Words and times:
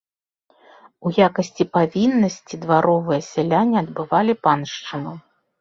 У 1.09 1.11
якасці 1.27 1.67
павіннасці 1.77 2.59
дваровыя 2.63 3.21
сяляне 3.31 3.77
адбывалі 3.83 4.33
паншчыну. 4.49 5.19